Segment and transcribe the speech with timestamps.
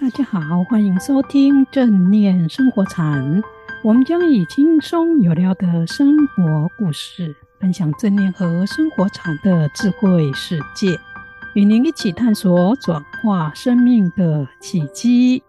[0.00, 3.42] 大家好，欢迎收听正念生活禅。
[3.82, 10.96] 我们将以轻松有料的生活故事，分享正念和生活禅的智慧世界，
[11.54, 15.42] 与您一起探索转化生命的契机。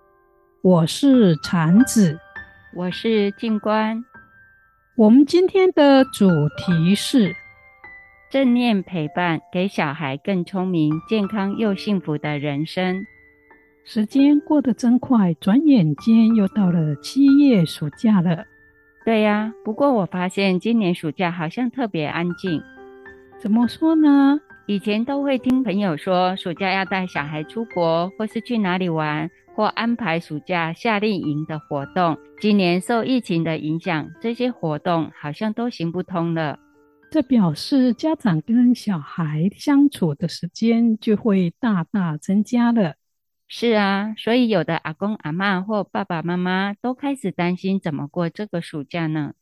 [0.63, 2.20] 我是禅子，
[2.73, 4.04] 我是静观。
[4.95, 6.27] 我们今天的主
[6.57, 7.36] 题是
[8.31, 13.06] 正念陪伴，给小孩更聪明、健康又幸福的人生。
[13.92, 18.46] 时间过得真快，转眼间又到了七月暑假了。
[19.04, 22.61] 对呀，不过我发现今年暑假好像特别安静。
[23.39, 24.39] 怎么说呢？
[24.68, 32.16] 以前都会听朋友说，暑假要带小孩出国，或是去哪里玩，或安排暑假夏令营的活动。
[32.39, 36.59] 今年受疫情的影响，这些活动好像都行不通了。
[37.09, 42.94] 这表示家长跟小孩相处的时间就会大大增加了。
[43.52, 49.33] 是啊，所以有的阿公阿嬷或爸爸妈妈都开始担心怎么过这个暑假呢？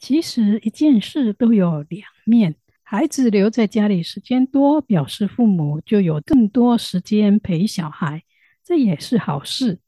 [0.00, 8.24] 其实一件事都有两面，孩子留在家里时间多，表示父母就有更多时间陪小孩，
[8.64, 9.78] 这也是好事。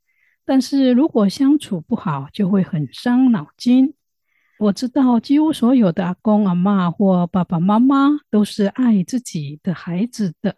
[0.44, 3.94] 但是如果相处不好，就会很伤脑筋。
[4.60, 10.54] 我知道几乎所有的阿公阿嬷或爸爸妈妈都是爱自己的孩子的。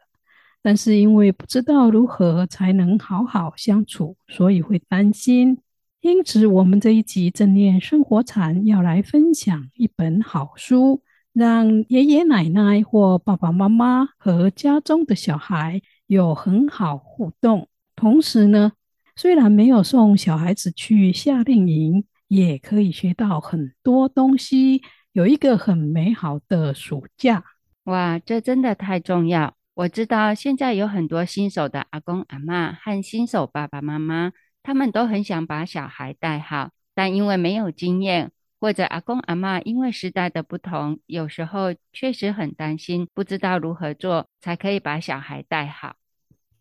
[0.66, 5.56] 但是因为不知道如何才能好好相处，所以会担心。
[6.00, 17.68] 因此，我们这一集正念生活禅要来分享一本好书，让爷爷奶奶或爸爸妈妈和家中的小孩有很好互动。
[17.94, 18.72] 同时呢，
[19.14, 27.44] 虽然没有送小孩子去夏令营，也可以学到很多东西，有一个很美好的暑假。
[27.84, 29.55] 哇，这真的太重要！
[29.76, 45.96] 我知道现在有很多新手的阿公阿嬷和新手爸爸妈妈，他们都很想把小孩带好，但因为没有经验，或者阿公阿嬷因为时代的不同，有时候确实很担心，不知道如何做才可以把小孩带好。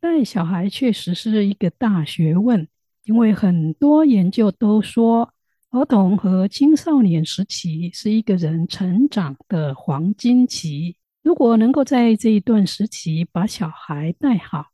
[0.01, 2.67] 带小孩确实是一个大学问，
[3.05, 5.33] 因为很多研究都说，
[5.69, 10.97] 儿童和青少年时期是一个人成长的黄金期。
[11.25, 14.67] 如果能够在这一段时期把小孩带好，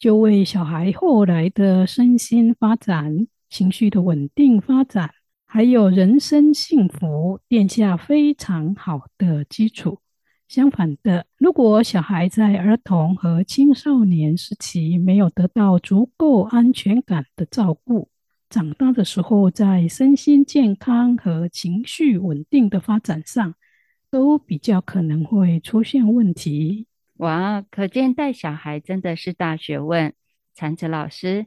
[0.00, 5.12] 就为小孩后来的身心发展、情绪的稳定发展，
[5.46, 10.00] 还有人生幸福奠下非常好的基础。
[10.48, 18.08] 相反的，如果小孩在儿童和青少年时期没有得到足够安全感的照顾，
[18.50, 23.54] 长大的时候在身心健康和情绪稳定的发展上，
[24.12, 26.86] 都比较可能会出现问题。
[27.14, 30.12] 哇，可见带小孩真的是大学问。
[30.54, 31.46] 禅子老师，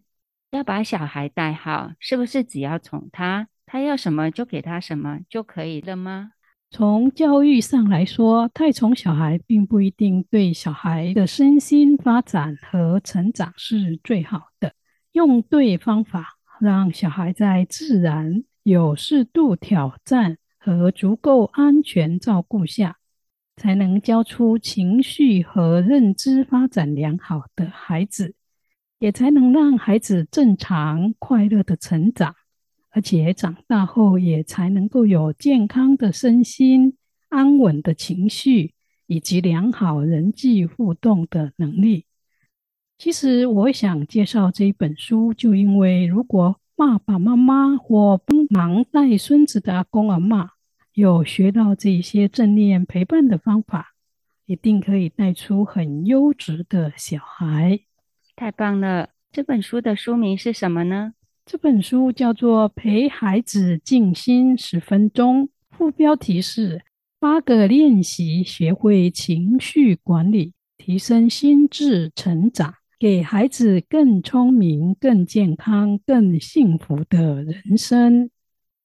[0.49, 6.31] 要把小孩带好，是不是只要宠他，他要什么就给他什么就可以了吗？
[6.71, 14.73] 从教育上来说，太宠小孩并不一定对小孩的身心发展和成长是最好的。
[15.11, 20.39] 用对方法，让小孩在自然、有适度挑战。
[20.65, 22.97] 和足够安全照顾下，
[23.55, 28.33] 才能教出情绪和认知发展良好的孩子，
[28.97, 32.33] 也才能让孩子正常快乐的成长，
[32.89, 36.97] 而且长大后也才能够有健康的身心、
[37.29, 38.73] 安稳的情绪
[39.05, 42.05] 以及良好人际互动的能力。
[42.97, 50.49] 其实我想介绍这一本书，就因为如果爸爸妈妈或帮忙带孙子的阿公阿嬷，
[50.95, 53.95] 有学到这些正念陪伴的方法，
[54.45, 57.81] 一定可以带出很优质的小孩。
[58.33, 59.09] 太棒了！
[59.29, 61.11] 这本书的书名是什么呢？
[61.45, 66.81] 这本书叫做《陪孩子静心十分钟》，副标题是
[67.19, 78.29] “八个练习学会情绪管理，提升心智成长，给孩子更聪明、更健康、更幸福的人生”。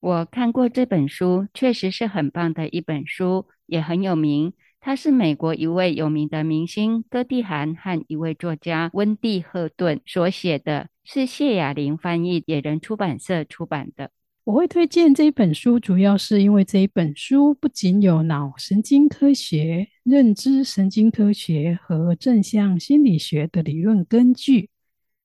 [0.01, 4.51] 我看过这本书，确实是很棒的一本书，也很有名。
[4.79, 14.09] 他是美国一位有名的明星歌蒂涵和一位作家温蒂赫顿所写的，是谢雅玲翻译，野人出版社出版的。
[14.43, 24.71] 我会推荐这一本书，主要是因为这一本书不仅有脑神经科学、认知神经科学和正向心理学的理论根据，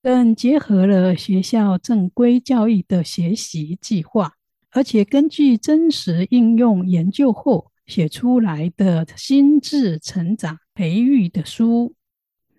[0.02, 4.34] 更结合了学校正规教育的学习计划。
[4.73, 11.95] 而且根据真实应用研究后写出来的心智成长培育的书，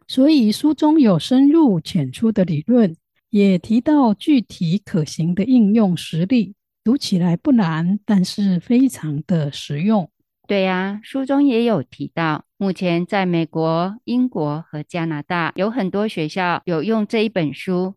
[0.08, 2.96] 所以书中有深入浅出的理论，
[3.30, 10.10] 也提到具体可行的应用实例，读起来不难，但是非常的实用。
[10.48, 17.96] 对呀，书中也有提到，目前在美国、英国和加拿大有很多学校有用这一本书。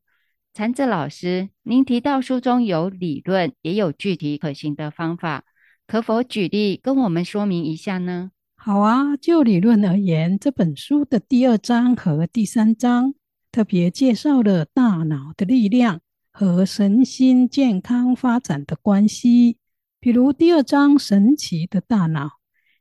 [0.60, 5.46] 禅子老师，您提到书中有理论，也有具体可行的方法，
[5.86, 8.32] 可否举例跟我们说明一下呢？
[8.56, 13.14] 好啊，就理论而言，这本书的第二章和第三章
[13.50, 19.56] 特别介绍了大脑的力量和身心健康发展的关系。
[19.98, 22.32] 比如第二章“神奇的大脑”。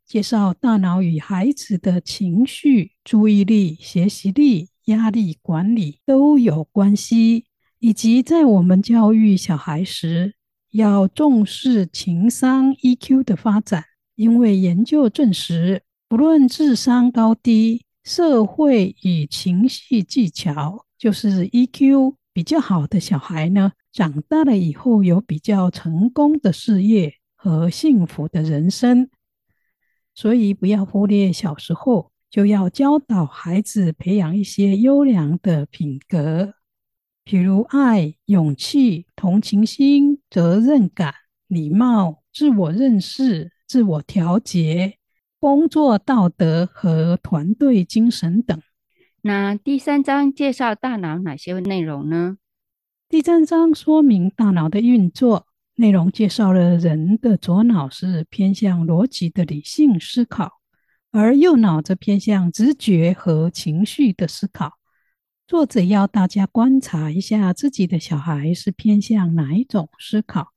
[0.05, 7.45] 介绍大脑与孩子的情绪、注意力、学习力、压力管理都有关系，
[7.79, 10.35] 以及在我们教育小孩时，
[10.71, 13.85] 要重视情商 EQ 的发展。
[14.15, 29.09] 因为研究证实，不论智商高低，社会与情绪技巧，就是 EQ 比较好的小孩呢，长大了以后有比较成功的事业和幸福的人生。
[30.13, 36.55] 所以，不要忽略小时候就要教导孩子培养一些优良的品格，
[37.31, 41.13] 比如爱、勇气、同情心、责任感、
[41.47, 44.95] 礼貌、自我认识、自我调节、
[45.39, 48.59] 工作道德和团队精神等。
[49.21, 52.37] 那第三章介绍大脑哪些内容呢？
[53.07, 55.45] 第三章说明大脑的运作。
[55.75, 60.53] 内容介绍了人的左脑是偏向逻辑的理性思考，
[61.11, 64.78] 而右脑则偏向直觉和情绪的思考。
[65.49, 70.53] 作者要大家观察一下自己的小孩是偏向哪一种思考。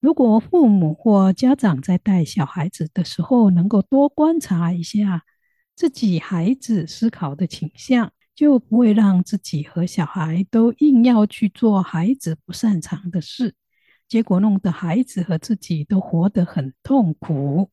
[0.00, 5.24] 如果父母或家长在带小孩子的时候，能够多观察一下
[5.74, 13.54] 自己孩子思考的倾向，就不会让自己和小孩都硬要去做孩子不擅长的事。
[14.06, 17.70] 结果弄得孩子和自己都活得很痛苦。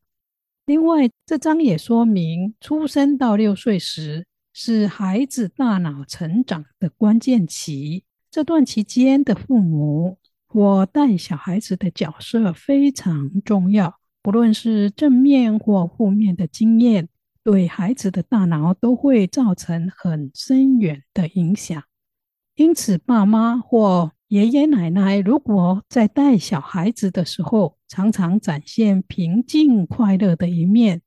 [0.64, 8.04] 另外，这章也说明，出生到六岁时是孩子大脑成长的关键期。
[8.30, 17.08] 这段期间的父母或带小孩子的角色非常重要，不论是正面或负面的经验，
[17.42, 21.82] 对孩子的大脑都会造成很深远的影响。
[22.54, 31.02] 因此，爸妈或爷爷奶奶如果在带小孩子的时候，常常展现平静快乐的一面，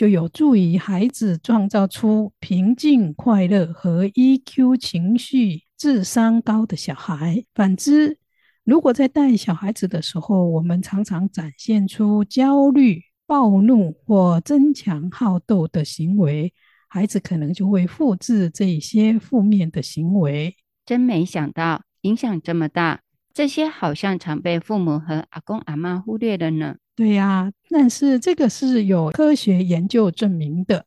[0.00, 7.44] 就有助于孩子创造出平静快乐和 EQ 情绪、智商高的小孩。
[7.54, 8.16] 反之，
[8.64, 16.54] 如果在带小孩子的时候，我们常常展现出焦虑、暴怒或争强好斗的行为，
[16.88, 20.56] 孩子可能就会复制这些负面的行为。
[20.86, 21.82] 真没想到。
[22.00, 23.02] 影响这么大，
[23.34, 26.76] 这些好像常被父母和阿公阿嬷忽略了呢。
[27.00, 30.84] 对呀，但是这个是有科学研究证明的。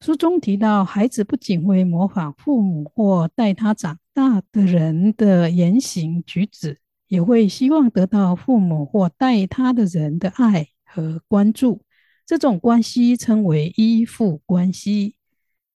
[0.00, 11.82] 书中提到，孩子不仅会模仿父母或带他长大的人的言行举止，也会希望得到父母或带他的人的爱和关注。
[12.26, 15.14] 这种关系称为依附关系。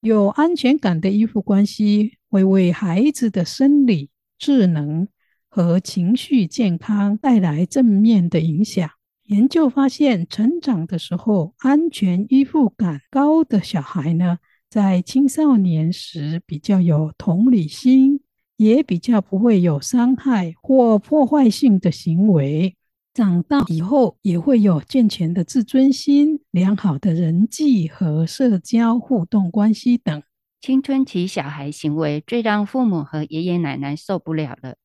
[0.02, 4.10] 有安全感的依附关系会为孩子的生理。
[4.38, 5.08] 智能
[5.48, 8.90] 和情绪健康带来正面的影响。
[9.26, 14.40] 研究发现，成长的时候安全依附感高的小孩呢，
[14.70, 18.22] 在青少年时比较有同理心，
[18.58, 22.76] 也比较不会有伤害或破坏性的行为。
[23.14, 30.24] 长大以后也会有健全的自尊心、良好的人际和社交互动关系等。
[30.60, 34.76] 青春期小孩行为最让父母和爷爷奶奶受不了了。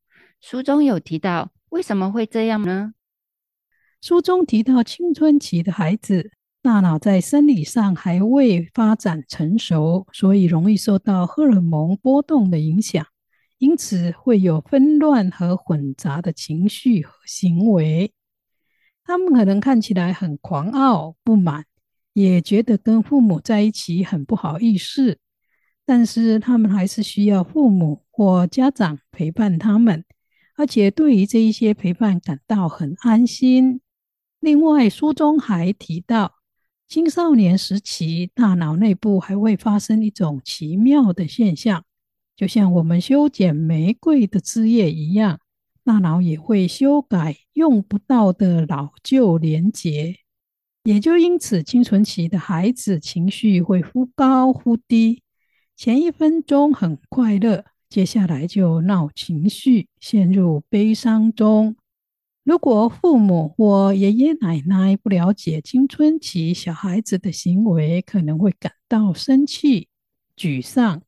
[0.40, 2.92] 书中有提到，为什么会这样呢？
[4.00, 6.30] 书中提到，青春期的孩子
[6.62, 13.04] 大脑在生理上还未发展成熟，所以容易受到荷尔蒙波动的影响，
[13.58, 18.12] 因此会有纷乱和混杂的情绪和行为。
[19.02, 21.64] 他们可能看起来很狂傲、不满，
[22.12, 25.18] 也觉得跟父母在一起很不好意思。
[25.84, 30.04] 但是他们还是需要父母或家长陪伴他们，
[30.56, 33.80] 而且对于这一些陪伴感到很安心。
[34.40, 36.34] 另外，书中还提到，
[36.86, 41.84] 青少年时期大脑内部还会发生一种奇妙的现象，
[42.36, 45.40] 就像我们修剪玫瑰的枝叶一样，
[45.82, 50.16] 大脑也会修改用不到的老旧连结。
[50.84, 55.22] 也就因此，青春期的孩子情绪会忽高忽低。
[55.76, 61.76] 前一分钟很快乐，接下来就闹情绪，陷入悲伤中。
[62.48, 69.88] 如果父母或爷爷奶奶不了解青春期小孩子的行为，可能会感到生气、
[70.34, 71.02] 沮丧。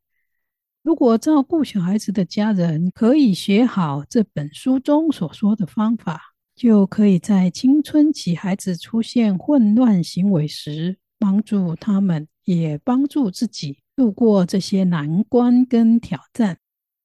[0.82, 6.20] 如果照顾小孩子的家人可以学好这本书中所说的方法，
[6.54, 16.58] 就可以在青春期孩子出现混乱行为时，帮助他们，也帮助自己度过这些难关跟挑战。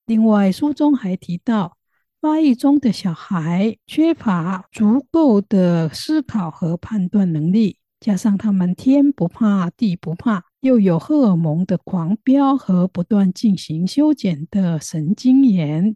[0.06, 1.78] 另外，书中还提到，
[2.26, 15.96] 发育中的小孩缺乏足够的思考和判断能力，加上他们天不怕地不怕，又有荷尔蒙的狂飙和不断进行修剪的神经炎，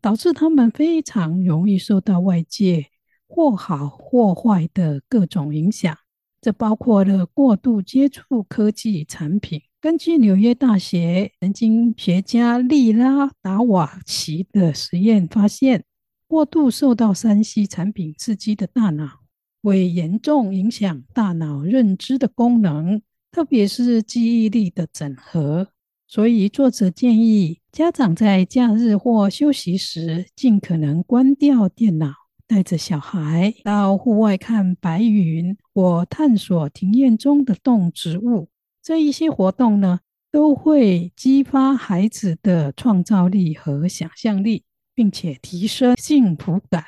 [0.00, 2.86] 导致他们非常容易受到外界
[3.26, 5.98] 或好或坏的各种影响。
[6.40, 9.62] 这包括了过度接触科技产品。
[9.78, 15.84] 根据纽约大学神经学家利拉达瓦奇的实验发现，
[16.26, 19.20] 过度受到 3C 产品刺激的大脑，
[19.62, 25.68] 会严重影响大脑认知的功能，特别是记忆力的整合。
[26.08, 32.12] 所以，作者建议家长在假日或休息时，尽可能关掉电脑，
[32.46, 38.48] 带着小孩到户外看白云或探索庭院中的动植物。
[38.86, 39.98] 这一些活动呢，
[40.30, 44.62] 都会激发孩子的创造力和想象力，
[44.94, 46.84] 并且提升幸福感。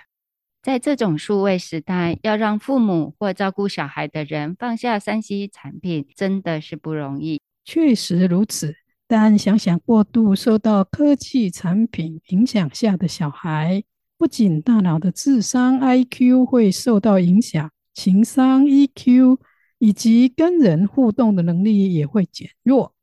[0.63, 7.41] 在这种数位时代，要让父母或照顾小孩的人放下三 C 产品，真的是不容易。
[7.65, 8.77] 确实如此，
[9.09, 13.83] 但想想过度受到科技产品影响下的小孩，
[14.17, 19.39] 不仅大脑的智商 IQ 会受到影响，情商 EQ。
[19.79, 22.95] 以及跟人互动的能力也会减弱，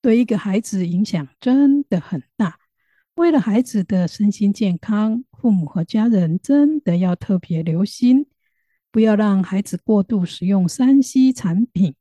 [0.00, 2.58] 对一个孩子影响真的很大。
[3.14, 8.26] 为了孩子的身心健康，父母和家人真的要特别留心，
[8.92, 11.94] 不要让孩子过度使用三 C 产品，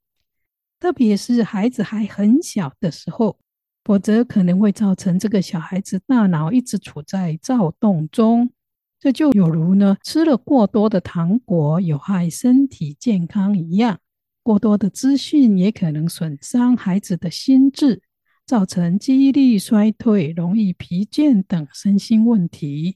[0.80, 3.40] 特别是孩子还很小的时候，
[3.84, 8.52] 否则可能会造成这个小孩子大脑一直处在躁动中。
[9.00, 14.00] 这就有如呢，吃了过多的糖果有害身体健康一样。
[14.48, 18.02] 过多的资讯也可能损伤孩子的心智，
[18.46, 22.96] 造成记忆力衰退、容易疲倦等身心问题。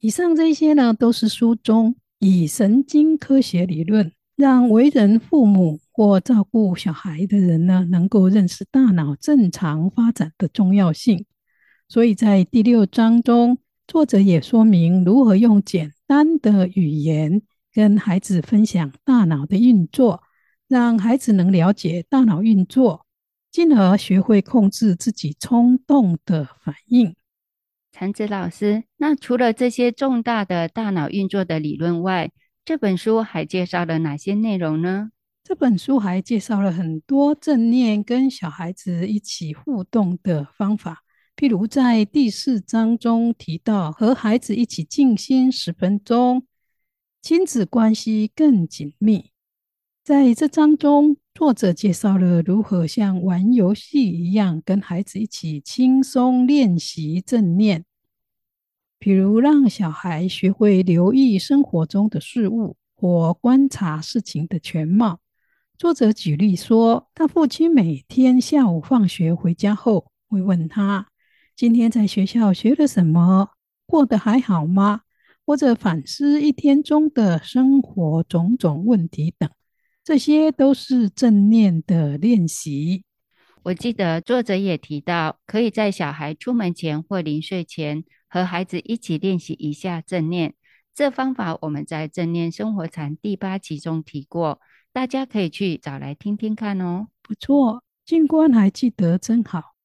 [0.00, 11.24] 以上这些呢，都是书中以神经科学理论，让为人父母或照顾小孩的人呢，能够认识大脑正常发展的重要性。
[11.88, 13.56] 所以在第六章中，
[13.86, 17.40] 作者也说明如何用简单的语言
[17.72, 20.22] 跟孩子分享大脑的运作。
[20.72, 23.04] 让孩子能了解大脑运作，
[23.50, 27.14] 进而学会控制自己冲动的反应。
[27.92, 32.30] 禅子老师，那除了这些重大的大脑运作的理论外，
[32.64, 35.10] 这本书还介绍了哪些内容呢？
[35.44, 41.02] 这本书还介绍了很多正念跟小孩子一起互动的方法，
[41.36, 46.46] 譬如在第四章中提到，和孩子一起静心十分钟，
[47.20, 49.31] 亲子关系更紧密。
[50.04, 57.84] 在这章中，作者介绍了如何像玩游戏一样跟孩子一起轻松练习正念，
[58.98, 65.20] 比如让小孩学会留意生活中的事物或观察事情的全貌。
[65.78, 71.06] 作者举例说，他父亲每天下午放学回家后，会问他
[71.54, 73.50] ：“今天在学校学了什么？
[73.86, 75.02] 过得还好吗？”
[75.46, 79.48] 或者反思一天中的生活种种问题等。
[80.04, 83.04] 这些都是正念的练习。
[83.62, 90.54] 我记得作者也提到，可以在小孩出门前或临睡前，和孩子一起练习一下正念。
[90.92, 94.60] 这方法我们在《正念生活禅》第八集中提过，
[94.92, 97.06] 大家可以去找来听听看哦。
[97.22, 99.76] 不错，静观还记得真好。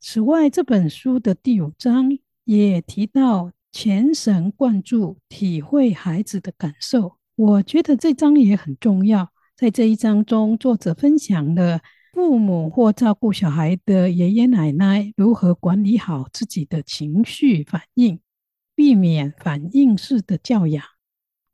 [0.00, 7.18] 此外，这本书的第五章也提到全神贯注，体会孩子的感受。
[7.34, 9.30] 我觉得这章也很重要。
[9.56, 11.80] 在这一章中，作者分享了
[12.12, 18.20] 父母或照顾小孩的爷爷奶奶如何管理好自己的情绪反应，
[18.74, 20.84] 避免反应式的教养。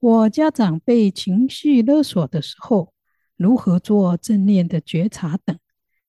[0.00, 2.92] 或家长被情绪勒索的时候，
[3.36, 5.56] 如何做正念的觉察等。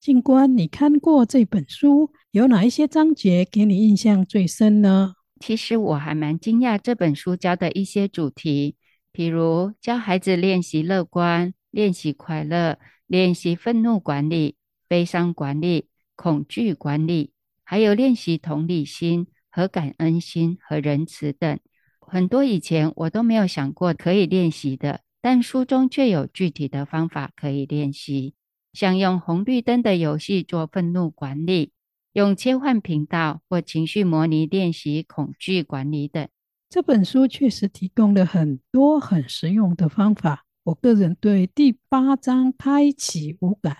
[0.00, 5.14] 静观，你看过这本书，有哪一些章节给你印象最深呢？
[5.38, 8.74] 其实我还蛮惊讶这本书教的一些主题，
[9.12, 11.54] 比如教孩子练习乐观。
[11.74, 12.78] 练习快乐，
[13.08, 14.54] 练习愤怒管理、
[14.86, 17.32] 悲伤管理、恐惧管理、
[17.64, 21.58] 还有练习同理心和感恩心和仁慈等，
[21.98, 28.34] 很多以前我都没有想过可以练习的，但书中却有具体的方法可以练习，
[28.72, 31.72] 像用红绿灯的游戏做愤怒管理，
[32.12, 36.28] 用切换频道或情绪模拟练习恐惧管理等。
[36.70, 40.43] 这本书确实提供了很多很实用的方法。
[40.64, 43.76] 我个人对第八章开启五感，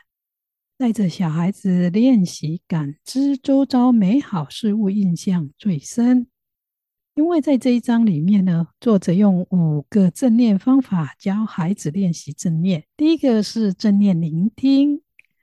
[0.76, 6.26] 带着小孩子练习感知周遭美好事物印象最深。
[7.14, 12.84] 因为在这一章里面呢，作者用五个正念方法教孩子练习正念。
[12.98, 15.00] 第一个是正念聆听，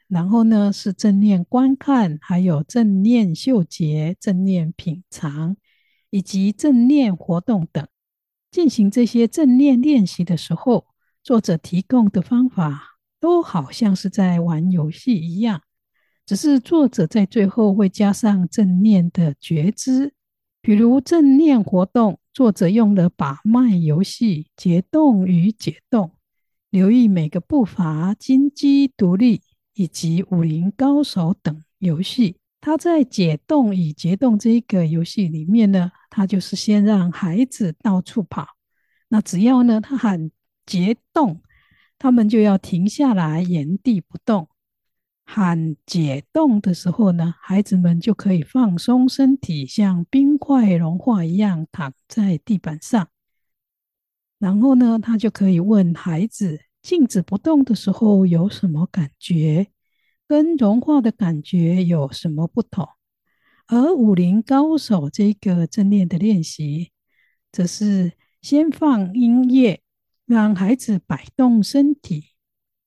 [0.08, 5.58] 然后呢是正念观看，还有正念嗅觉、正念品尝，
[6.12, 7.88] 以及正念活动等。
[8.52, 10.86] 进行这些正念练习的时候，
[11.24, 15.62] 作者提供的方法都好像是在玩游戏一样，
[16.26, 20.14] 只是作者在最后会加上正念的觉知，
[20.62, 26.16] 比如正念活动，作者用了把脉游戏、解冻与解冻、
[26.72, 29.44] 留意每个步伐、金鸡独立
[29.76, 32.38] 以及武林高手等游戏。
[32.60, 38.48] 他在解冻与解冻这一个游戏里面呢，他就是先让孩子到处跑，
[39.10, 40.32] 那只要呢他喊。
[40.72, 41.42] 解冻，
[42.00, 44.48] 他们就要停下来，原地不动。
[45.26, 53.10] 喊解冻的时候呢，孩子们就可以放松身体，像冰块融化一样躺在地板上。
[54.40, 59.68] 然后呢，他就可以问孩子：静止不动的时候有什么感觉？
[60.26, 62.88] 跟融化的感觉有什么不同？
[63.68, 66.92] 而武林高手这个正念的练习，
[67.52, 69.81] 则是先放音乐。
[70.32, 72.30] 让孩子摆动身体，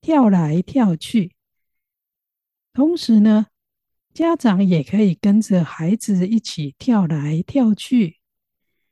[0.00, 1.36] 跳来跳去。
[2.72, 3.46] 同时呢，
[4.12, 8.18] 家长也可以跟着孩子一起跳来跳去，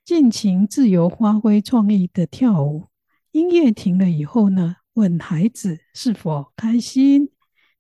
[0.05, 2.89] 尽情自由发挥创意的跳舞。
[3.33, 7.31] 音乐停了以后呢，问孩子是否开心，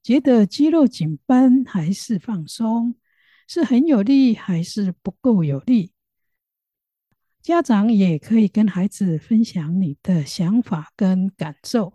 [0.03, 2.97] 觉得肌肉紧绷还是放松，
[3.47, 5.92] 是很有力还是不够有力。
[7.43, 11.95] 家长也可以跟孩子分享你的想法跟感受。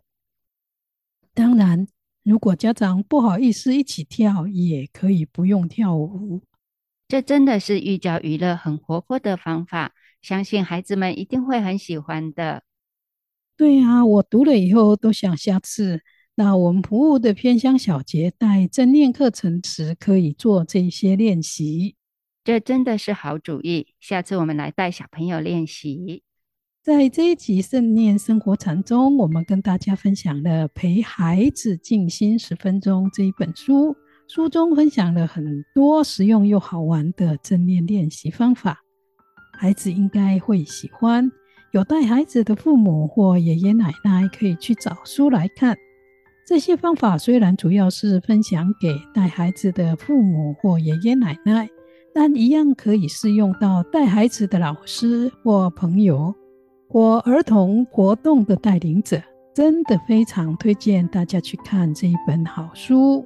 [1.33, 1.87] 当然，
[2.23, 6.41] 如果家长不好意思一起跳，也可以不用跳舞。
[7.07, 12.63] 这真的是寓教于乐、很活泼的方法，相信孩子们一定会很喜欢的。
[13.55, 16.01] 对啊，我读了以后都想下次，
[16.35, 21.95] 那我们服务的偏乡小节带正念课程时，可以做这些练习。
[22.47, 26.23] 这真的是好主意，下次我们来带小朋友练习。
[26.81, 33.93] 在这一集正念生活禅中，我们跟大家分享了《陪孩子静心十分钟》这一本书，
[34.29, 38.79] 书中分享了很多实用又好玩的正念练习方法，
[39.59, 41.29] 孩子应该会喜欢。
[41.73, 45.77] 有带孩子的父母或爷爷奶奶可以去找书来看。
[46.47, 51.67] 这些方法虽然主要是分享给带孩子的父母或爷爷奶奶。
[52.19, 56.33] 但一样可以适用到带孩子的老师或朋友
[56.89, 59.21] 或儿童活动的带领者，
[59.53, 63.23] 真的非常推荐大家去看这一本好书。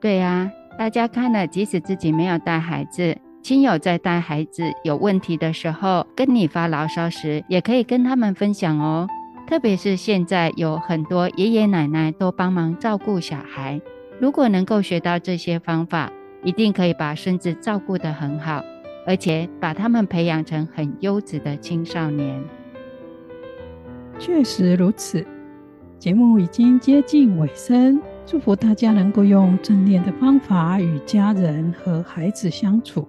[0.00, 9.06] 对呀，大家看了，即使自己没有带孩子，亲友在带孩子有问题的时候，跟你发牢骚时，也可以跟他们分享哦。
[9.46, 13.78] 特别是现在有很多爷爷奶奶都帮忙照顾小孩，
[14.18, 16.10] 如果能够学到这些方法。
[16.42, 18.62] 一定可以把孙子照顾得很好，
[19.06, 22.42] 而且把他们培养成很优质的青少年。
[24.18, 25.24] 确实如此。
[25.98, 33.06] 节目已经接近尾声，祝福大家能够用正念的方法与家人和孩子相处，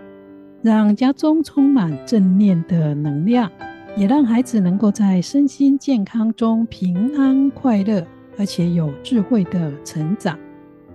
[0.62, 3.52] 让家中充满正念的能量，
[3.98, 8.06] 也让孩子能够在身心健康中平安快乐，
[8.38, 10.38] 而且有智慧的成长。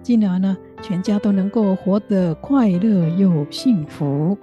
[0.01, 4.36] 进而呢，全家都能够活得快乐又幸福。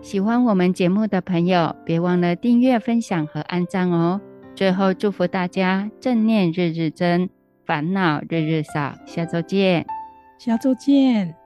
[0.00, 4.20] 喜欢我们节目的朋友，别忘了订阅、分享和按赞哦。
[4.54, 7.28] 最后，祝福大家正念日日增，
[7.64, 8.94] 烦恼日日少。
[9.06, 9.86] 下周见，
[10.38, 11.37] 下周见。